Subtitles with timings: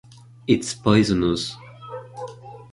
[0.47, 1.55] It’s poisonous.